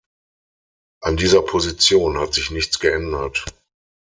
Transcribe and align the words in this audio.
An 1.03 1.15
dieser 1.15 1.43
Position 1.43 2.17
hat 2.19 2.33
sich 2.33 2.49
nichts 2.49 2.79
geändert. 2.79 3.45